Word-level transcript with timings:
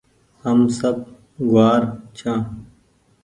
هم 0.43 0.59
سب 0.79 0.95
گوآر 1.49 1.81
ڇآن 2.17 2.41